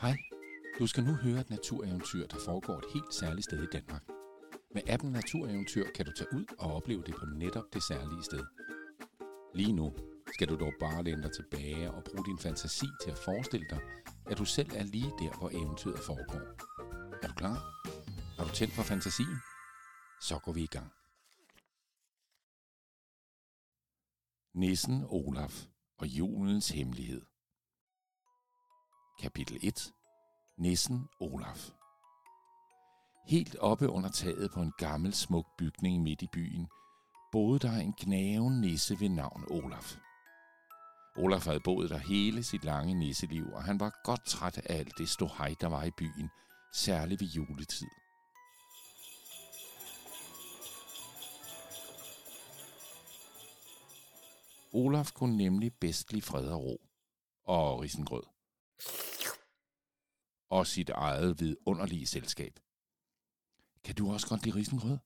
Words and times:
Hej, 0.00 0.16
du 0.78 0.86
skal 0.86 1.04
nu 1.04 1.14
høre 1.14 1.40
et 1.40 1.50
natureventyr, 1.50 2.26
der 2.26 2.38
foregår 2.44 2.78
et 2.78 2.84
helt 2.94 3.14
særligt 3.14 3.44
sted 3.44 3.62
i 3.62 3.66
Danmark. 3.72 4.04
Med 4.74 4.82
appen 4.88 5.12
Natureventyr 5.12 5.86
kan 5.94 6.06
du 6.06 6.12
tage 6.12 6.32
ud 6.32 6.44
og 6.58 6.74
opleve 6.74 7.02
det 7.02 7.14
på 7.14 7.26
netop 7.26 7.64
det 7.72 7.82
særlige 7.82 8.22
sted. 8.22 8.44
Lige 9.54 9.72
nu 9.72 9.92
skal 10.34 10.48
du 10.48 10.56
dog 10.56 10.72
bare 10.80 11.02
læne 11.02 11.22
dig 11.22 11.32
tilbage 11.32 11.90
og 11.90 12.04
bruge 12.04 12.24
din 12.24 12.38
fantasi 12.38 12.86
til 13.02 13.10
at 13.10 13.18
forestille 13.18 13.66
dig, 13.70 13.80
at 14.26 14.38
du 14.38 14.44
selv 14.44 14.70
er 14.74 14.82
lige 14.82 15.12
der, 15.20 15.38
hvor 15.38 15.50
eventyret 15.50 15.98
foregår. 15.98 16.42
Er 17.22 17.28
du 17.28 17.34
klar? 17.34 17.58
Har 18.36 18.44
du 18.44 18.52
tændt 18.54 18.74
for 18.74 18.82
fantasien? 18.82 19.38
Så 20.20 20.38
går 20.44 20.52
vi 20.52 20.62
i 20.62 20.72
gang. 20.76 20.90
Nissen 24.54 25.04
Olaf 25.08 25.66
og 25.98 26.06
julens 26.06 26.68
hemmelighed. 26.68 27.29
Kapitel 29.20 29.58
1. 29.62 29.92
Nissen 30.58 31.08
Olaf. 31.20 31.70
Helt 33.26 33.56
oppe 33.58 33.88
under 33.88 34.10
taget 34.10 34.50
på 34.50 34.60
en 34.60 34.72
gammel 34.78 35.14
smuk 35.14 35.46
bygning 35.58 36.02
midt 36.02 36.22
i 36.22 36.26
byen, 36.32 36.68
boede 37.32 37.58
der 37.58 37.72
en 37.72 37.94
gnaven 37.98 38.60
nisse 38.60 39.00
ved 39.00 39.08
navn 39.08 39.44
Olaf. 39.50 39.96
Olaf 41.16 41.44
havde 41.46 41.60
boet 41.60 41.90
der 41.90 41.98
hele 41.98 42.42
sit 42.42 42.64
lange 42.64 42.94
nisseliv, 42.94 43.46
og 43.52 43.64
han 43.64 43.80
var 43.80 44.00
godt 44.04 44.26
træt 44.26 44.58
af 44.58 44.78
alt 44.78 44.98
det 44.98 45.08
ståhej, 45.08 45.54
der 45.60 45.66
var 45.66 45.84
i 45.84 45.90
byen, 45.90 46.30
særligt 46.74 47.20
ved 47.20 47.28
juletid. 47.28 47.90
Olaf 54.72 55.12
kunne 55.14 55.36
nemlig 55.36 55.72
bedst 55.80 56.12
lide 56.12 56.22
fred 56.22 56.48
og 56.48 56.64
ro 56.64 56.80
og 57.44 57.80
risengrød. 57.80 58.22
Og 60.50 60.66
sit 60.66 60.90
eget 60.90 61.40
vidunderlige 61.40 62.06
selskab. 62.06 62.54
Kan 63.84 63.94
du 63.94 64.12
også 64.12 64.28
godt 64.28 64.44
lide 64.44 64.56
risengrød? 64.56 64.98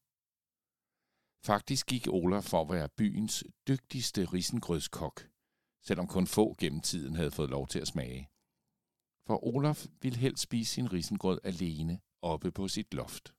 Faktisk 1.47 1.87
gik 1.87 2.09
Olaf 2.09 2.45
for 2.45 2.61
at 2.63 2.71
være 2.71 2.89
byens 2.89 3.45
dygtigste 3.69 4.25
risengrødskok, 4.25 5.29
selvom 5.83 6.07
kun 6.07 6.27
få 6.27 6.55
gennem 6.59 6.81
tiden 6.81 7.17
havde 7.17 7.31
fået 7.31 7.51
lov 7.51 7.69
til 7.69 7.79
at 7.79 7.89
smage. 7.89 8.31
For 9.27 9.47
Olaf 9.47 9.87
ville 10.03 10.19
helst 10.19 10.43
spise 10.43 10.73
sin 10.73 10.93
risengrød 10.93 11.39
alene 11.45 12.01
oppe 12.23 12.53
på 12.53 12.69
sit 12.69 12.95
loft. 12.95 13.35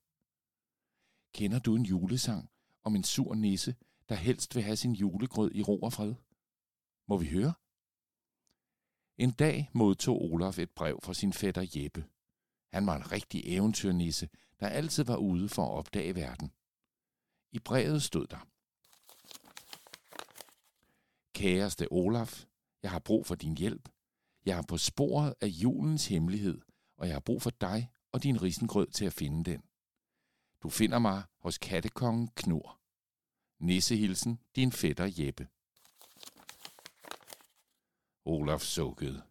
Kender 1.33 1.59
du 1.59 1.75
en 1.75 1.85
julesang 1.85 2.49
om 2.83 2.95
en 2.95 3.03
sur 3.03 3.35
nisse, 3.35 3.75
der 4.09 4.15
helst 4.15 4.55
vil 4.55 4.63
have 4.63 4.75
sin 4.75 4.93
julegrød 4.93 5.51
i 5.55 5.61
ro 5.61 5.79
og 5.79 5.93
fred? 5.93 6.15
Må 7.07 7.17
vi 7.17 7.27
høre? 7.29 7.53
En 9.17 9.31
dag 9.31 9.69
modtog 9.73 10.21
Olaf 10.21 10.59
et 10.59 10.71
brev 10.71 10.99
fra 11.03 11.13
sin 11.13 11.33
fætter 11.33 11.65
Jeppe. 11.75 12.05
Han 12.73 12.87
var 12.87 12.95
en 12.95 13.11
rigtig 13.11 13.41
eventyrnisse, 13.45 14.29
der 14.59 14.67
altid 14.67 15.03
var 15.03 15.17
ude 15.17 15.49
for 15.49 15.65
at 15.65 15.77
opdage 15.77 16.15
verden. 16.15 16.51
I 17.51 17.59
brevet 17.59 18.03
stod 18.03 18.27
der. 18.27 18.47
Kæreste 21.33 21.87
Olaf, 21.91 22.45
jeg 22.83 22.91
har 22.91 22.99
brug 22.99 23.25
for 23.25 23.35
din 23.35 23.57
hjælp. 23.57 23.89
Jeg 24.45 24.57
er 24.57 24.63
på 24.67 24.77
sporet 24.77 25.33
af 25.41 25.47
julens 25.47 26.07
hemmelighed, 26.07 26.61
og 26.97 27.07
jeg 27.07 27.15
har 27.15 27.19
brug 27.19 27.41
for 27.41 27.49
dig 27.49 27.91
og 28.11 28.23
din 28.23 28.41
risengrød 28.41 28.87
til 28.87 29.05
at 29.05 29.13
finde 29.13 29.51
den. 29.51 29.61
Du 30.63 30.69
finder 30.69 30.99
mig 30.99 31.23
hos 31.39 31.57
kattekongen 31.57 32.27
Knur. 32.27 32.79
Nissehilsen, 33.59 34.39
din 34.55 34.71
fætter 34.71 35.11
Jeppe. 35.17 35.47
Olaf 38.25 38.61
sukkede. 38.61 39.23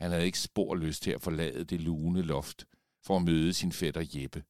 Han 0.00 0.10
havde 0.10 0.26
ikke 0.26 0.38
spor 0.38 0.74
lyst 0.74 1.02
til 1.02 1.10
at 1.10 1.22
forlade 1.22 1.64
det 1.64 1.80
lune 1.80 2.22
loft 2.22 2.66
for 3.02 3.16
at 3.16 3.22
møde 3.22 3.54
sin 3.54 3.72
fætter 3.72 4.06
Jeppe. 4.14 4.44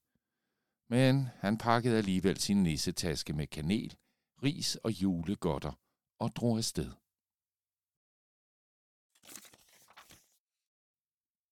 Men 0.88 1.28
han 1.36 1.58
pakkede 1.58 1.98
alligevel 1.98 2.40
sin 2.40 2.62
nissetaske 2.62 3.32
med 3.32 3.46
kanel, 3.46 3.96
ris 4.42 4.76
og 4.76 5.02
julegodter 5.02 5.72
og 6.18 6.36
drog 6.36 6.58
afsted. 6.58 6.92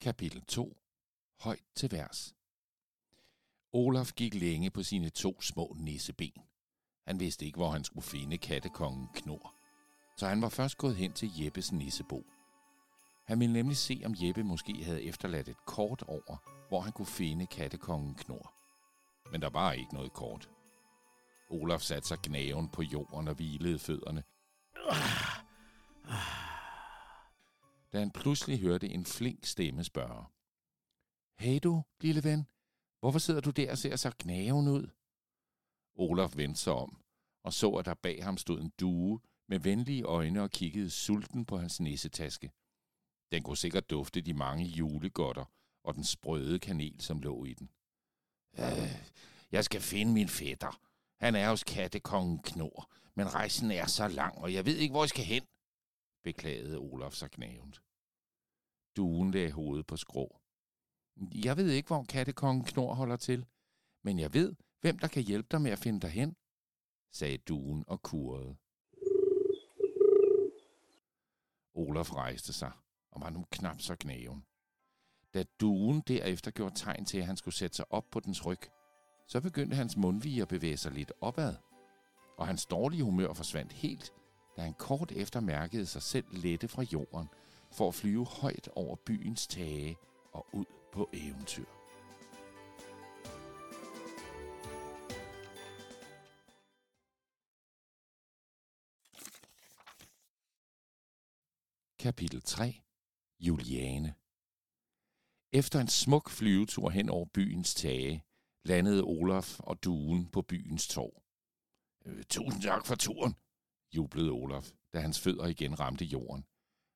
Kapitel 0.00 0.42
2. 0.42 0.76
Højt 1.40 1.64
til 1.74 1.92
værs. 1.92 2.34
Olaf 3.72 4.12
gik 4.16 4.34
længe 4.34 4.70
på 4.70 4.82
sine 4.82 5.10
to 5.10 5.40
små 5.40 5.76
nisseben. 5.78 6.42
Han 7.06 7.20
vidste 7.20 7.46
ikke, 7.46 7.56
hvor 7.56 7.70
han 7.70 7.84
skulle 7.84 8.06
finde 8.06 8.38
kattekongen 8.38 9.08
Knor. 9.14 9.57
Så 10.18 10.26
han 10.26 10.42
var 10.42 10.48
først 10.48 10.78
gået 10.78 10.96
hen 10.96 11.12
til 11.12 11.30
Jeppes 11.40 11.72
nissebo. 11.72 12.26
Han 13.24 13.40
ville 13.40 13.52
nemlig 13.52 13.76
se, 13.76 14.02
om 14.04 14.14
Jeppe 14.16 14.44
måske 14.44 14.84
havde 14.84 15.02
efterladt 15.02 15.48
et 15.48 15.66
kort 15.66 16.02
over, 16.02 16.36
hvor 16.68 16.80
han 16.80 16.92
kunne 16.92 17.06
finde 17.06 17.46
kattekongen 17.46 18.14
Knor. 18.14 18.54
Men 19.32 19.42
der 19.42 19.50
var 19.50 19.72
ikke 19.72 19.94
noget 19.94 20.12
kort. 20.12 20.50
Olaf 21.50 21.80
satte 21.80 22.08
sig 22.08 22.18
gnaven 22.22 22.68
på 22.68 22.82
jorden 22.82 23.28
og 23.28 23.34
hvilede 23.34 23.78
fødderne. 23.78 24.24
Da 27.92 27.98
han 27.98 28.10
pludselig 28.10 28.60
hørte 28.60 28.88
en 28.88 29.04
flink 29.06 29.46
stemme 29.46 29.84
spørge. 29.84 30.24
Hey 31.38 31.58
du, 31.62 31.82
lille 32.00 32.24
ven, 32.24 32.46
hvorfor 33.00 33.18
sidder 33.18 33.40
du 33.40 33.50
der 33.50 33.70
og 33.70 33.78
ser 33.78 33.96
så 33.96 34.12
gnaven 34.18 34.68
ud? 34.68 34.90
Olaf 35.94 36.36
vendte 36.36 36.60
sig 36.60 36.72
om 36.72 37.02
og 37.44 37.52
så, 37.52 37.70
at 37.70 37.84
der 37.84 37.94
bag 37.94 38.24
ham 38.24 38.36
stod 38.36 38.60
en 38.60 38.72
due 38.80 39.20
med 39.48 39.58
venlige 39.58 40.02
øjne 40.02 40.42
og 40.42 40.50
kiggede 40.50 40.90
sulten 40.90 41.46
på 41.46 41.56
hans 41.58 41.80
nissetaske. 41.80 42.50
Den 43.32 43.42
kunne 43.42 43.56
sikkert 43.56 43.90
dufte 43.90 44.20
de 44.20 44.34
mange 44.34 44.64
julegodter 44.64 45.44
og 45.84 45.94
den 45.94 46.04
sprøde 46.04 46.58
kanel, 46.58 47.00
som 47.00 47.20
lå 47.20 47.44
i 47.44 47.54
den. 47.54 47.70
Øh, 48.58 48.94
jeg 49.52 49.64
skal 49.64 49.80
finde 49.80 50.12
min 50.12 50.28
fætter. 50.28 50.80
Han 51.20 51.34
er 51.34 51.50
hos 51.50 51.64
kattekongen 51.64 52.38
Knor, 52.42 52.90
men 53.14 53.34
rejsen 53.34 53.70
er 53.70 53.86
så 53.86 54.08
lang, 54.08 54.38
og 54.38 54.54
jeg 54.54 54.66
ved 54.66 54.76
ikke, 54.76 54.92
hvor 54.92 55.02
jeg 55.02 55.08
skal 55.08 55.24
hen, 55.24 55.42
beklagede 56.24 56.78
Olaf 56.78 57.12
sig 57.12 57.30
knævnt. 57.30 57.82
Duen 58.96 59.30
lagde 59.30 59.52
hovedet 59.52 59.86
på 59.86 59.96
skrå. 59.96 60.40
Jeg 61.34 61.56
ved 61.56 61.70
ikke, 61.70 61.86
hvor 61.86 62.04
kattekongen 62.04 62.64
Knor 62.64 62.94
holder 62.94 63.16
til, 63.16 63.46
men 64.04 64.18
jeg 64.18 64.34
ved, 64.34 64.54
hvem 64.80 64.98
der 64.98 65.08
kan 65.08 65.22
hjælpe 65.22 65.48
dig 65.50 65.60
med 65.60 65.70
at 65.70 65.78
finde 65.78 66.00
dig 66.00 66.10
hen, 66.10 66.36
sagde 67.12 67.38
duen 67.38 67.84
og 67.86 68.02
kurede. 68.02 68.56
Olaf 71.78 72.14
rejste 72.14 72.52
sig 72.52 72.70
og 73.12 73.20
var 73.20 73.30
nu 73.30 73.44
knap 73.50 73.80
så 73.80 73.96
knæven. 73.96 74.44
Da 75.34 75.44
duen 75.60 76.00
derefter 76.00 76.50
gjorde 76.50 76.74
tegn 76.74 77.04
til, 77.04 77.18
at 77.18 77.26
han 77.26 77.36
skulle 77.36 77.54
sætte 77.54 77.76
sig 77.76 77.92
op 77.92 78.10
på 78.10 78.20
dens 78.20 78.46
ryg, 78.46 78.60
så 79.28 79.40
begyndte 79.40 79.76
hans 79.76 79.96
mundvige 79.96 80.42
at 80.42 80.48
bevæge 80.48 80.76
sig 80.76 80.92
lidt 80.92 81.12
opad, 81.20 81.56
og 82.38 82.46
hans 82.46 82.66
dårlige 82.66 83.02
humør 83.02 83.32
forsvandt 83.32 83.72
helt, 83.72 84.12
da 84.56 84.62
han 84.62 84.74
kort 84.74 85.12
efter 85.12 85.40
mærkede 85.40 85.86
sig 85.86 86.02
selv 86.02 86.26
lette 86.30 86.68
fra 86.68 86.82
jorden 86.82 87.28
for 87.72 87.88
at 87.88 87.94
flyve 87.94 88.26
højt 88.26 88.68
over 88.68 88.96
byens 89.06 89.46
tage 89.46 89.96
og 90.32 90.46
ud 90.52 90.64
på 90.92 91.08
eventyr. 91.12 91.77
Kapitel 101.98 102.42
3 102.42 102.82
Juliane 103.40 104.14
Efter 105.52 105.80
en 105.80 105.88
smuk 105.88 106.30
flyvetur 106.30 106.90
hen 106.90 107.08
over 107.08 107.24
byens 107.24 107.74
tage, 107.74 108.24
landede 108.64 109.02
Olaf 109.02 109.60
og 109.60 109.84
duen 109.84 110.28
på 110.28 110.42
byens 110.42 110.88
torv. 110.88 111.22
Øh, 112.04 112.24
tusind 112.24 112.62
tak 112.62 112.86
for 112.86 112.94
turen, 112.94 113.34
jublede 113.92 114.30
Olaf, 114.30 114.72
da 114.92 115.00
hans 115.00 115.20
fødder 115.20 115.46
igen 115.46 115.80
ramte 115.80 116.04
jorden. 116.04 116.44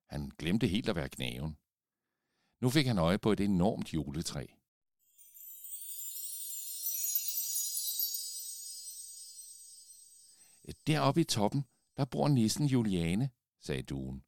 Han 0.09 0.31
glemte 0.39 0.67
helt 0.67 0.89
at 0.89 0.97
være 0.97 1.09
knaven. 1.09 1.59
Nu 2.61 2.71
fik 2.71 2.87
han 2.87 2.99
øje 2.99 3.19
på 3.19 3.33
et 3.33 3.41
enormt 3.41 3.95
juletræ. 3.95 4.47
Øh, 10.69 10.75
deroppe 10.87 11.21
i 11.21 11.25
toppen, 11.25 11.65
der 11.97 12.05
bor 12.05 12.29
nissen 12.29 12.67
Juliane, 12.67 13.31
sagde 13.61 13.83
duen. 13.83 14.25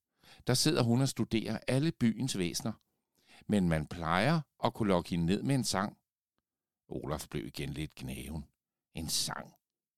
Der 0.46 0.54
sidder 0.54 0.82
hun 0.82 1.00
og 1.00 1.08
studerer 1.08 1.58
alle 1.68 1.92
byens 1.92 2.38
væsner. 2.38 2.72
Men 3.46 3.68
man 3.68 3.86
plejer 3.86 4.40
at 4.64 4.74
kunne 4.74 4.88
lokke 4.88 5.10
hende 5.10 5.26
ned 5.26 5.42
med 5.42 5.54
en 5.54 5.64
sang. 5.64 5.98
Olaf 6.88 7.26
blev 7.30 7.46
igen 7.46 7.70
lidt 7.70 7.94
knæven. 7.94 8.44
En 8.94 9.08
sang. 9.08 9.54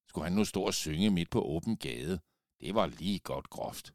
Skulle 0.07 0.25
han 0.25 0.33
nu 0.33 0.45
stå 0.45 0.61
og 0.63 0.73
synge 0.73 1.09
midt 1.09 1.29
på 1.29 1.41
åben 1.41 1.77
gade? 1.77 2.19
Det 2.61 2.75
var 2.75 2.85
lige 2.85 3.19
godt 3.19 3.49
groft. 3.49 3.93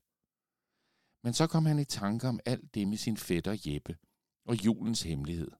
Men 1.24 1.34
så 1.34 1.46
kom 1.46 1.66
han 1.66 1.78
i 1.78 1.84
tanke 1.84 2.28
om 2.28 2.40
alt 2.46 2.74
det 2.74 2.88
med 2.88 2.96
sin 2.96 3.16
fætter 3.16 3.56
Jeppe 3.66 3.96
og 4.44 4.64
julens 4.64 5.02
hemmelighed. 5.02 5.50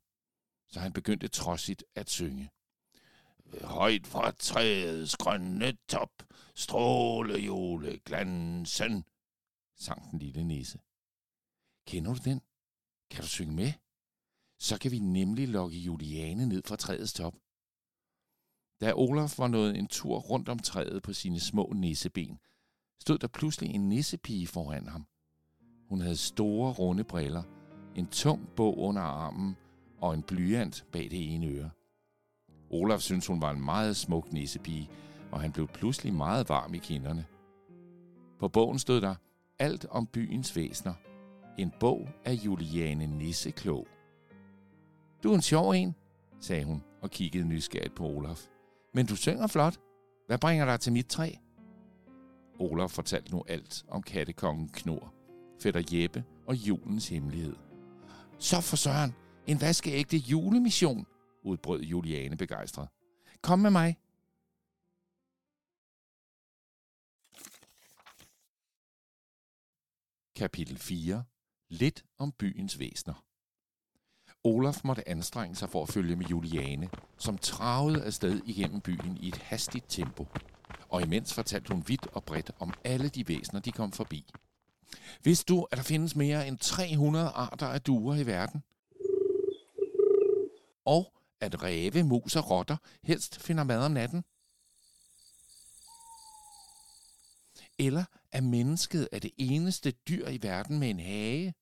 Så 0.68 0.80
han 0.80 0.92
begyndte 0.92 1.28
trodsigt 1.28 1.84
at 1.94 2.10
synge. 2.10 2.50
Højt 3.60 4.06
fra 4.06 4.30
træets 4.30 5.16
grønne 5.16 5.76
top, 5.88 6.10
stråle 6.54 7.34
juleglansen, 7.38 9.04
sang 9.82 10.10
den 10.10 10.18
lille 10.18 10.44
nisse. 10.44 10.78
Kender 11.86 12.14
du 12.14 12.20
den? 12.24 12.40
Kan 13.10 13.22
du 13.22 13.28
synge 13.28 13.54
med? 13.54 13.72
Så 14.58 14.78
kan 14.78 14.90
vi 14.90 14.98
nemlig 14.98 15.48
lokke 15.48 15.78
Juliane 15.78 16.46
ned 16.46 16.62
fra 16.66 16.76
træets 16.76 17.12
top. 17.12 17.34
Da 18.80 18.92
Olaf 18.94 19.38
var 19.38 19.48
nået 19.48 19.78
en 19.78 19.86
tur 19.86 20.18
rundt 20.18 20.48
om 20.48 20.58
træet 20.58 21.02
på 21.02 21.12
sine 21.12 21.40
små 21.40 21.72
nisseben, 21.74 22.38
stod 23.00 23.18
der 23.18 23.28
pludselig 23.28 23.70
en 23.70 23.88
nissepige 23.88 24.46
foran 24.46 24.88
ham. 24.88 25.06
Hun 25.88 26.00
havde 26.00 26.16
store, 26.16 26.72
runde 26.72 27.04
briller, 27.04 27.42
en 27.96 28.06
tung 28.06 28.48
bog 28.56 28.78
under 28.78 29.02
armen 29.02 29.56
og 29.98 30.14
en 30.14 30.22
blyant 30.22 30.86
bag 30.92 31.10
det 31.10 31.34
ene 31.34 31.46
øre. 31.46 31.70
Olaf 32.70 33.00
syntes, 33.00 33.26
hun 33.26 33.40
var 33.40 33.50
en 33.50 33.64
meget 33.64 33.96
smuk 33.96 34.32
nissepige, 34.32 34.90
og 35.32 35.40
han 35.40 35.52
blev 35.52 35.68
pludselig 35.68 36.14
meget 36.14 36.48
varm 36.48 36.74
i 36.74 36.78
kinderne. 36.78 37.26
På 38.38 38.48
bogen 38.48 38.78
stod 38.78 39.00
der 39.00 39.14
alt 39.62 39.86
om 39.90 40.06
byens 40.06 40.56
væsner. 40.56 40.94
En 41.58 41.72
bog 41.80 42.08
af 42.24 42.32
Juliane 42.32 43.06
Nisseklog. 43.06 43.86
Du 45.22 45.30
er 45.30 45.34
en 45.34 45.42
sjov 45.42 45.70
en, 45.70 45.94
sagde 46.40 46.64
hun 46.64 46.82
og 47.02 47.10
kiggede 47.10 47.44
nysgerrigt 47.44 47.94
på 47.94 48.04
Olaf. 48.04 48.40
Men 48.94 49.06
du 49.06 49.16
synger 49.16 49.46
flot. 49.46 49.80
Hvad 50.26 50.38
bringer 50.38 50.64
dig 50.64 50.80
til 50.80 50.92
mit 50.92 51.06
træ? 51.06 51.30
Olaf 52.58 52.90
fortalte 52.90 53.30
nu 53.30 53.44
alt 53.48 53.84
om 53.88 54.02
kattekongen 54.02 54.68
Knor, 54.68 55.14
fætter 55.62 55.82
Jeppe 55.92 56.24
og 56.46 56.54
julens 56.54 57.08
hemmelighed. 57.08 57.56
Så 58.38 58.60
for 58.60 58.76
søren, 58.76 59.14
en 59.46 59.60
vaskeægte 59.60 60.16
julemission, 60.16 61.06
udbrød 61.44 61.82
Juliane 61.82 62.36
begejstret. 62.36 62.88
Kom 63.42 63.58
med 63.58 63.70
mig. 63.70 63.96
Kapitel 70.36 70.78
4. 70.78 71.24
Lidt 71.68 72.04
om 72.18 72.32
byens 72.32 72.78
væsner. 72.78 73.24
Olaf 74.44 74.80
måtte 74.84 75.08
anstrenge 75.08 75.56
sig 75.56 75.68
for 75.68 75.82
at 75.82 75.88
følge 75.88 76.16
med 76.16 76.26
Juliane, 76.26 76.88
som 77.18 77.38
travede 77.38 78.04
afsted 78.04 78.40
igennem 78.46 78.80
byen 78.80 79.18
i 79.20 79.28
et 79.28 79.36
hastigt 79.36 79.84
tempo. 79.88 80.26
Og 80.88 81.02
imens 81.02 81.34
fortalte 81.34 81.72
hun 81.72 81.84
vidt 81.88 82.06
og 82.06 82.24
bredt 82.24 82.50
om 82.58 82.74
alle 82.84 83.08
de 83.08 83.28
væsner, 83.28 83.60
de 83.60 83.72
kom 83.72 83.92
forbi. 83.92 84.24
Vidste 85.24 85.54
du, 85.54 85.66
at 85.70 85.78
der 85.78 85.84
findes 85.84 86.16
mere 86.16 86.48
end 86.48 86.58
300 86.58 87.28
arter 87.28 87.66
af 87.66 87.80
duer 87.80 88.16
i 88.16 88.26
verden? 88.26 88.62
Og 90.84 91.12
at 91.40 91.62
ræve, 91.62 92.02
mus 92.02 92.36
og 92.36 92.50
rotter 92.50 92.76
helst 93.02 93.40
finder 93.40 93.64
mad 93.64 93.84
om 93.84 93.92
natten? 93.92 94.24
Eller 97.78 98.04
er 98.32 98.40
mennesket 98.40 99.08
er 99.12 99.18
det 99.18 99.30
eneste 99.36 99.90
dyr 99.90 100.28
i 100.28 100.42
verden 100.42 100.78
med 100.78 100.90
en 100.90 101.00
hage? 101.00 101.54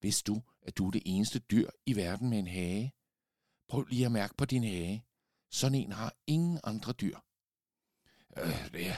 Hvis 0.00 0.22
du, 0.22 0.42
at 0.62 0.78
du 0.78 0.86
er 0.86 0.90
det 0.90 1.02
eneste 1.04 1.38
dyr 1.38 1.70
i 1.86 1.96
verden 1.96 2.30
med 2.30 2.38
en 2.38 2.46
hage? 2.46 2.92
Prøv 3.68 3.82
lige 3.82 4.06
at 4.06 4.12
mærke 4.12 4.34
på 4.36 4.44
din 4.44 4.64
hage. 4.64 5.04
Sådan 5.50 5.74
en 5.74 5.92
har 5.92 6.14
ingen 6.26 6.60
andre 6.64 6.92
dyr. 6.92 7.18
Øh, 8.36 8.72
det 8.72 8.86
er 8.86 8.96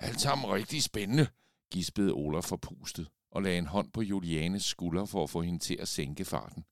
alt 0.00 0.20
sammen 0.20 0.50
rigtig 0.50 0.82
spændende, 0.82 1.26
gispede 1.72 2.12
Olaf 2.12 2.44
forpustet 2.44 3.08
og 3.30 3.42
lagde 3.42 3.58
en 3.58 3.66
hånd 3.66 3.92
på 3.92 4.02
Julianes 4.02 4.64
skulder 4.64 5.04
for 5.04 5.24
at 5.24 5.30
få 5.30 5.42
hende 5.42 5.58
til 5.58 5.76
at 5.80 5.88
sænke 5.88 6.24
farten. 6.24 6.64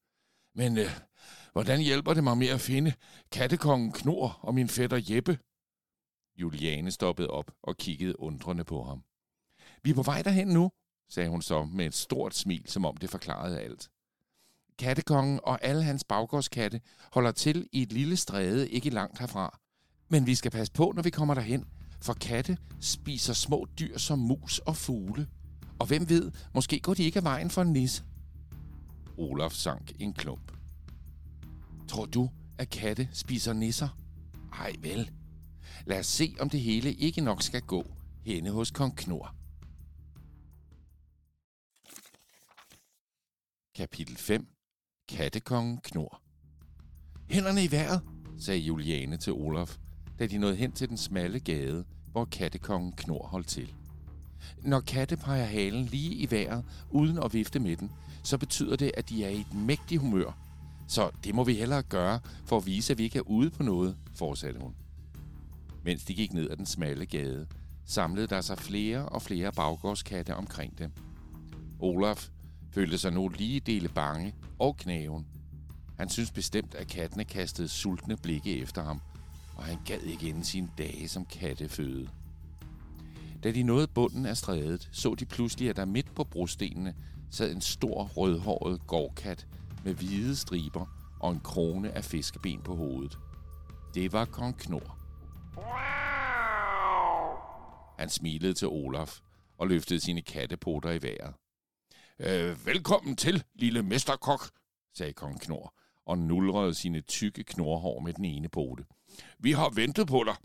Men 0.54 0.78
øh, 0.78 1.00
hvordan 1.52 1.80
hjælper 1.80 2.14
det 2.14 2.24
mig 2.24 2.38
med 2.38 2.48
at 2.48 2.60
finde 2.60 2.92
kattekongen 3.32 3.92
Knor 3.92 4.38
og 4.42 4.54
min 4.54 4.68
fætter 4.68 5.00
Jeppe? 5.10 5.38
Juliane 6.38 6.90
stoppede 6.90 7.30
op 7.30 7.50
og 7.62 7.76
kiggede 7.76 8.20
undrende 8.20 8.64
på 8.64 8.82
ham. 8.84 9.02
Vi 9.82 9.90
er 9.90 9.94
på 9.94 10.02
vej 10.02 10.22
derhen 10.22 10.48
nu, 10.48 10.70
sagde 11.10 11.28
hun 11.28 11.42
så 11.42 11.64
med 11.64 11.86
et 11.86 11.94
stort 11.94 12.34
smil, 12.34 12.62
som 12.66 12.84
om 12.84 12.96
det 12.96 13.10
forklarede 13.10 13.60
alt. 13.60 13.88
Kattekongen 14.78 15.40
og 15.42 15.64
alle 15.64 15.82
hans 15.82 16.04
baggårdskatte 16.04 16.80
holder 17.12 17.32
til 17.32 17.68
i 17.72 17.82
et 17.82 17.92
lille 17.92 18.16
stræde 18.16 18.70
ikke 18.70 18.90
langt 18.90 19.18
herfra. 19.18 19.58
Men 20.08 20.26
vi 20.26 20.34
skal 20.34 20.50
passe 20.50 20.72
på, 20.72 20.92
når 20.96 21.02
vi 21.02 21.10
kommer 21.10 21.34
derhen, 21.34 21.64
for 22.00 22.12
katte 22.12 22.58
spiser 22.80 23.32
små 23.32 23.66
dyr 23.78 23.98
som 23.98 24.18
mus 24.18 24.58
og 24.58 24.76
fugle. 24.76 25.28
Og 25.78 25.86
hvem 25.86 26.08
ved, 26.08 26.32
måske 26.54 26.80
går 26.80 26.94
de 26.94 27.02
ikke 27.04 27.18
af 27.18 27.24
vejen 27.24 27.50
for 27.50 27.62
en 27.62 27.72
nisse. 27.72 28.04
Olaf 29.16 29.52
sank 29.52 29.92
en 29.98 30.12
klump. 30.12 30.52
Tror 31.88 32.06
du, 32.06 32.30
at 32.58 32.70
katte 32.70 33.08
spiser 33.12 33.52
nisser? 33.52 33.88
Ej 34.52 34.72
vel. 34.82 35.10
Lad 35.88 35.98
os 35.98 36.06
se, 36.06 36.34
om 36.40 36.50
det 36.50 36.60
hele 36.60 36.92
ikke 36.92 37.20
nok 37.20 37.42
skal 37.42 37.62
gå 37.62 37.86
henne 38.24 38.50
hos 38.50 38.70
kong 38.70 38.96
Knor. 38.96 39.34
Kapitel 43.74 44.16
5. 44.16 44.46
Kattekongen 45.08 45.78
Knor. 45.78 46.22
Hænderne 47.30 47.64
i 47.64 47.70
vejret, 47.70 48.02
sagde 48.38 48.60
Juliane 48.60 49.16
til 49.16 49.32
Olaf, 49.32 49.76
da 50.18 50.26
de 50.26 50.38
nåede 50.38 50.56
hen 50.56 50.72
til 50.72 50.88
den 50.88 50.96
smalle 50.96 51.40
gade, 51.40 51.84
hvor 52.12 52.24
kattekongen 52.24 52.92
Knor 52.92 53.26
holdt 53.26 53.48
til. 53.48 53.74
Når 54.62 54.80
katte 54.80 55.16
peger 55.16 55.44
halen 55.44 55.84
lige 55.84 56.14
i 56.14 56.30
vejret, 56.30 56.64
uden 56.90 57.18
at 57.18 57.34
vifte 57.34 57.60
med 57.60 57.76
den, 57.76 57.92
så 58.22 58.38
betyder 58.38 58.76
det, 58.76 58.92
at 58.96 59.08
de 59.08 59.24
er 59.24 59.28
i 59.28 59.40
et 59.40 59.54
mægtigt 59.54 60.00
humør. 60.00 60.38
Så 60.88 61.10
det 61.24 61.34
må 61.34 61.44
vi 61.44 61.54
hellere 61.54 61.82
gøre, 61.82 62.20
for 62.44 62.56
at 62.56 62.66
vise, 62.66 62.92
at 62.92 62.98
vi 62.98 63.04
ikke 63.04 63.18
er 63.18 63.30
ude 63.30 63.50
på 63.50 63.62
noget, 63.62 63.96
fortsatte 64.14 64.60
hun. 64.60 64.74
Mens 65.82 66.04
de 66.04 66.14
gik 66.14 66.32
ned 66.32 66.50
ad 66.50 66.56
den 66.56 66.66
smalle 66.66 67.06
gade, 67.06 67.46
samlede 67.84 68.26
der 68.26 68.40
sig 68.40 68.58
flere 68.58 69.08
og 69.08 69.22
flere 69.22 69.52
baggårdskatte 69.52 70.34
omkring 70.36 70.78
dem. 70.78 70.92
Olaf 71.80 72.28
følte 72.70 72.98
sig 72.98 73.12
nu 73.12 73.28
lige 73.28 73.60
dele 73.60 73.88
bange 73.88 74.34
og 74.58 74.76
knæven. 74.76 75.26
Han 75.98 76.08
synes 76.08 76.30
bestemt, 76.30 76.74
at 76.74 76.88
kattene 76.88 77.24
kastede 77.24 77.68
sultne 77.68 78.16
blikke 78.16 78.58
efter 78.58 78.84
ham, 78.84 79.00
og 79.56 79.64
han 79.64 79.78
gad 79.84 80.00
ikke 80.00 80.28
inden 80.28 80.44
sine 80.44 80.68
dage 80.78 81.08
som 81.08 81.24
katteføde. 81.24 82.08
Da 83.42 83.50
de 83.50 83.62
nåede 83.62 83.86
bunden 83.86 84.26
af 84.26 84.36
strædet, 84.36 84.88
så 84.92 85.14
de 85.14 85.24
pludselig, 85.24 85.70
at 85.70 85.76
der 85.76 85.84
midt 85.84 86.14
på 86.14 86.24
brostenene 86.24 86.94
sad 87.30 87.52
en 87.52 87.60
stor 87.60 88.04
rødhåret 88.04 88.86
gårdkat 88.86 89.46
med 89.84 89.94
hvide 89.94 90.36
striber 90.36 90.86
og 91.20 91.32
en 91.32 91.40
krone 91.40 91.92
af 91.92 92.04
fiskeben 92.04 92.62
på 92.62 92.74
hovedet. 92.76 93.18
Det 93.94 94.12
var 94.12 94.24
kong 94.24 94.58
Knor. 94.58 94.97
Han 97.98 98.08
smilede 98.08 98.54
til 98.54 98.68
Olaf 98.68 99.18
og 99.56 99.68
løftede 99.68 100.00
sine 100.00 100.22
kattepoter 100.22 100.90
i 100.90 101.02
vejret. 101.02 101.34
Øh, 102.18 102.66
velkommen 102.66 103.16
til, 103.16 103.44
lille 103.54 103.82
mesterkok, 103.82 104.50
sagde 104.94 105.12
kong 105.12 105.40
Knor 105.40 105.74
og 106.06 106.18
nulrede 106.18 106.74
sine 106.74 107.00
tykke 107.00 107.44
knorhår 107.44 108.00
med 108.00 108.12
den 108.12 108.24
ene 108.24 108.48
pote. 108.48 108.84
Vi 109.38 109.52
har 109.52 109.70
ventet 109.70 110.06
på 110.06 110.24
dig. 110.24 110.36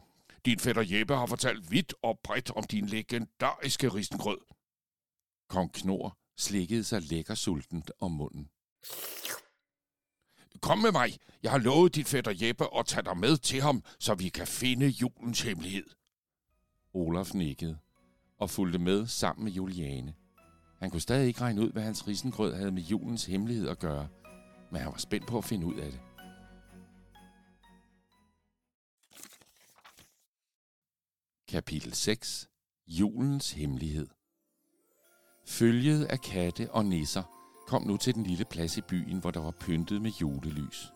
Din 0.45 0.59
fætter 0.59 0.83
Jeppe 0.85 1.15
har 1.15 1.25
fortalt 1.25 1.71
vidt 1.71 1.93
og 2.03 2.19
bredt 2.23 2.51
om 2.51 2.63
din 2.63 2.85
legendariske 2.85 3.89
risengrød. 3.89 4.39
Kong 5.49 5.73
Knor 5.73 6.17
slikkede 6.37 6.83
sig 6.83 7.01
lækker 7.01 7.35
sultent 7.35 7.91
om 7.99 8.11
munden. 8.11 8.49
Kom 10.61 10.79
med 10.79 10.91
mig. 10.91 11.17
Jeg 11.43 11.51
har 11.51 11.59
lovet 11.59 11.95
dit 11.95 12.07
fætter 12.07 12.33
Jeppe 12.41 12.77
at 12.77 12.85
tage 12.85 13.03
dig 13.03 13.17
med 13.17 13.37
til 13.37 13.61
ham, 13.61 13.83
så 13.99 14.13
vi 14.13 14.29
kan 14.29 14.47
finde 14.47 14.87
julens 14.87 15.41
hemmelighed. 15.41 15.89
Olaf 16.93 17.33
nikkede 17.33 17.77
og 18.39 18.49
fulgte 18.49 18.79
med 18.79 19.07
sammen 19.07 19.43
med 19.43 19.51
Juliane. 19.51 20.13
Han 20.79 20.91
kunne 20.91 21.01
stadig 21.01 21.27
ikke 21.27 21.41
regne 21.41 21.61
ud, 21.61 21.71
hvad 21.71 21.83
hans 21.83 22.07
risengrød 22.07 22.55
havde 22.55 22.71
med 22.71 22.81
julens 22.81 23.25
hemmelighed 23.25 23.67
at 23.67 23.79
gøre, 23.79 24.07
men 24.71 24.81
han 24.81 24.91
var 24.91 24.97
spændt 24.97 25.27
på 25.27 25.37
at 25.37 25.45
finde 25.45 25.65
ud 25.65 25.75
af 25.75 25.91
det. 25.91 25.99
Kapitel 31.47 31.93
6. 31.93 32.49
Julens 32.87 33.51
hemmelighed 33.51 34.07
Følget 35.47 36.05
af 36.05 36.19
katte 36.21 36.71
og 36.71 36.85
nisser 36.85 37.23
kom 37.67 37.87
nu 37.87 37.97
til 37.97 38.15
den 38.15 38.23
lille 38.23 38.45
plads 38.45 38.77
i 38.77 38.81
byen, 38.81 39.19
hvor 39.19 39.31
der 39.31 39.39
var 39.39 39.51
pyntet 39.51 40.01
med 40.01 40.11
julelys. 40.11 40.91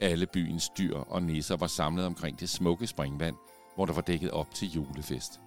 Alle 0.00 0.26
byens 0.26 0.68
dyr 0.78 0.96
og 0.96 1.22
nisser 1.22 1.56
var 1.56 1.66
samlet 1.66 2.06
omkring 2.06 2.40
det 2.40 2.48
smukke 2.48 2.86
springvand, 2.86 3.36
hvor 3.76 3.86
der 3.86 3.92
var 3.92 4.00
dækket 4.00 4.30
op 4.30 4.54
til 4.54 4.68
julefest. 4.68 5.40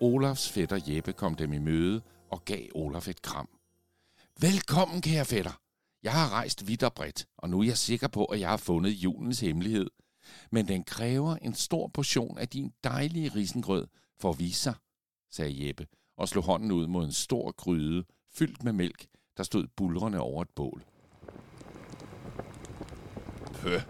Olafs 0.00 0.50
fætter 0.50 0.80
Jeppe 0.86 1.12
kom 1.12 1.34
dem 1.34 1.52
i 1.52 1.58
møde 1.58 2.02
og 2.30 2.44
gav 2.44 2.66
Olaf 2.74 3.08
et 3.08 3.22
kram. 3.22 3.48
Velkommen, 4.40 5.00
kære 5.00 5.24
fætter. 5.24 5.60
Jeg 6.02 6.12
har 6.12 6.32
rejst 6.32 6.68
vidt 6.68 6.82
og 6.82 6.94
bredt, 6.94 7.26
og 7.38 7.50
nu 7.50 7.60
er 7.60 7.64
jeg 7.64 7.78
sikker 7.78 8.08
på, 8.08 8.24
at 8.24 8.40
jeg 8.40 8.48
har 8.48 8.56
fundet 8.56 8.90
julens 8.90 9.40
hemmelighed. 9.40 9.90
Men 10.50 10.68
den 10.68 10.84
kræver 10.84 11.36
en 11.36 11.54
stor 11.54 11.88
portion 11.88 12.38
af 12.38 12.48
din 12.48 12.72
dejlige 12.84 13.28
risengrød 13.34 13.86
for 14.20 14.30
at 14.30 14.38
vise 14.38 14.60
sig, 14.60 14.74
sagde 15.30 15.66
Jeppe 15.66 15.86
og 16.16 16.28
slog 16.28 16.44
hånden 16.44 16.72
ud 16.72 16.86
mod 16.86 17.04
en 17.04 17.12
stor 17.12 17.52
gryde 17.52 18.04
fyldt 18.34 18.64
med 18.64 18.72
mælk, 18.72 19.06
der 19.36 19.42
stod 19.42 19.66
bulrende 19.76 20.20
over 20.20 20.42
et 20.42 20.50
bål. 20.50 20.84
Pøh, 23.52 23.80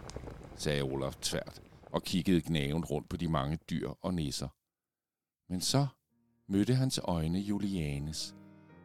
sagde 0.57 0.83
Olaf 0.83 1.15
tvært 1.15 1.63
og 1.95 2.03
kiggede 2.03 2.41
gnaven 2.41 2.85
rundt 2.85 3.09
på 3.09 3.17
de 3.17 3.29
mange 3.29 3.59
dyr 3.71 3.89
og 4.03 4.15
nisser. 4.15 4.49
Men 5.49 5.61
så 5.61 5.87
mødte 6.49 6.75
hans 6.75 7.01
øjne 7.05 7.39
Julianes, 7.39 8.35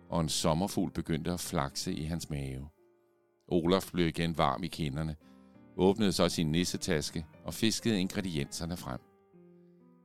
og 0.10 0.22
en 0.22 0.30
sommerfugl 0.30 0.92
begyndte 0.92 1.32
at 1.32 1.40
flakse 1.40 1.94
i 1.94 2.04
hans 2.04 2.30
mave. 2.30 2.70
Olaf 3.48 3.90
blev 3.94 4.08
igen 4.08 4.38
varm 4.38 4.64
i 4.64 4.68
kinderne, 4.68 5.16
åbnede 5.78 6.12
så 6.12 6.30
sin 6.30 6.52
nissetaske 6.52 7.26
og 7.46 7.54
fiskede 7.54 8.00
ingredienserne 8.00 8.78
frem. 8.78 9.00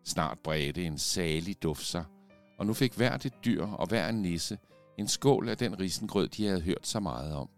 Snart 0.05 0.39
bredte 0.39 0.85
en 0.85 0.99
salig 0.99 1.63
duft 1.63 1.85
sig, 1.85 2.05
og 2.59 2.67
nu 2.67 2.73
fik 2.73 2.95
hvert 2.95 3.27
et 3.27 3.45
dyr 3.45 3.67
og 3.67 3.87
hver 3.87 4.09
en 4.09 4.23
nisse 4.23 4.59
en 4.99 5.09
skål 5.09 5.49
af 5.49 5.57
den 5.57 5.81
risengrød, 5.81 6.29
de 6.29 6.47
havde 6.47 6.61
hørt 6.61 6.87
så 6.87 7.01
meget 7.01 7.35
om. 7.35 7.49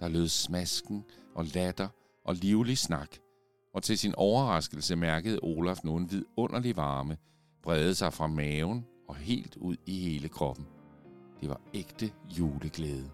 Der 0.00 0.08
lød 0.08 0.28
smasken 0.28 1.04
og 1.34 1.44
latter 1.44 1.88
og 2.24 2.34
livlig 2.34 2.78
snak, 2.78 3.16
og 3.74 3.82
til 3.82 3.98
sin 3.98 4.14
overraskelse 4.16 4.96
mærkede 4.96 5.38
Olaf 5.42 5.78
nu 5.84 5.96
en 5.96 6.10
vidunderlig 6.10 6.76
varme, 6.76 7.16
brede 7.62 7.94
sig 7.94 8.12
fra 8.12 8.26
maven 8.26 8.86
og 9.08 9.16
helt 9.16 9.56
ud 9.56 9.76
i 9.86 10.00
hele 10.00 10.28
kroppen. 10.28 10.66
Det 11.40 11.48
var 11.48 11.60
ægte 11.74 12.12
juleglæde. 12.38 13.10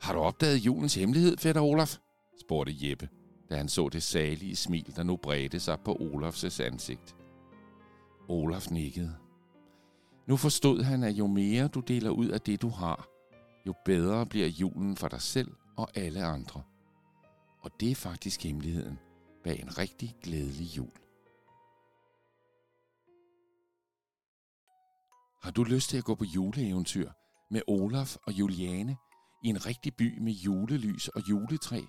Har 0.00 0.12
du 0.12 0.18
opdaget 0.18 0.58
julens 0.58 0.94
hemmelighed, 0.94 1.36
fætter 1.36 1.60
Olaf? 1.60 1.98
spurgte 2.40 2.74
Jeppe, 2.80 3.08
da 3.50 3.56
han 3.56 3.68
så 3.68 3.88
det 3.88 4.02
salige 4.02 4.56
smil, 4.56 4.92
der 4.96 5.02
nu 5.02 5.16
bredte 5.16 5.60
sig 5.60 5.80
på 5.80 5.96
Olafs 6.00 6.60
ansigt. 6.60 7.16
Olaf 8.28 8.70
nikkede. 8.70 9.14
Nu 10.26 10.36
forstod 10.36 10.82
han, 10.82 11.02
at 11.02 11.12
jo 11.12 11.26
mere 11.26 11.68
du 11.68 11.80
deler 11.80 12.10
ud 12.10 12.28
af 12.28 12.40
det, 12.40 12.62
du 12.62 12.68
har, 12.68 13.08
jo 13.66 13.74
bedre 13.84 14.26
bliver 14.26 14.46
julen 14.46 14.96
for 14.96 15.08
dig 15.08 15.20
selv 15.20 15.52
og 15.76 15.88
alle 15.94 16.24
andre. 16.24 16.62
Og 17.62 17.70
det 17.80 17.90
er 17.90 17.94
faktisk 17.94 18.44
hemmeligheden 18.44 18.98
bag 19.46 19.60
en 19.60 19.78
rigtig 19.78 20.16
glædelig 20.22 20.76
jul. 20.76 20.92
Har 25.42 25.50
du 25.50 25.64
lyst 25.64 25.90
til 25.90 25.98
at 25.98 26.04
gå 26.04 26.14
på 26.14 26.24
juleeventyr 26.24 27.10
med 27.50 27.62
Olaf 27.66 28.16
og 28.26 28.32
Juliane 28.32 28.96
i 29.44 29.48
en 29.48 29.66
rigtig 29.66 29.96
by 29.96 30.18
med 30.18 30.32
julelys 30.32 31.08
og 31.08 31.22
juletræ? 31.28 31.80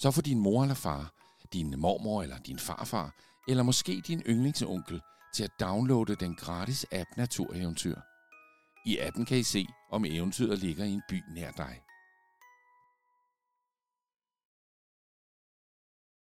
Så 0.00 0.10
får 0.10 0.22
din 0.22 0.38
mor 0.38 0.62
eller 0.62 0.74
far, 0.74 1.14
din 1.52 1.80
mormor 1.80 2.22
eller 2.22 2.38
din 2.38 2.58
farfar, 2.58 3.14
eller 3.48 3.62
måske 3.62 4.02
din 4.06 4.22
yndlingsonkel 4.28 5.00
til 5.34 5.44
at 5.44 5.60
downloade 5.60 6.16
den 6.16 6.34
gratis 6.34 6.86
app 6.92 7.08
Natureventyr. 7.16 7.96
I 8.86 8.98
appen 8.98 9.24
kan 9.24 9.38
I 9.38 9.42
se, 9.42 9.66
om 9.90 10.04
eventyret 10.04 10.58
ligger 10.58 10.84
i 10.84 10.90
en 10.90 11.02
by 11.08 11.22
nær 11.34 11.50
dig. 11.50 11.85